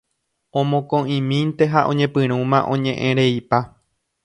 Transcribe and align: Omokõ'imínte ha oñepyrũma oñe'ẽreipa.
Omokõ'imínte 0.59 1.63
ha 1.73 1.79
oñepyrũma 1.91 2.59
oñe'ẽreipa. 2.73 3.59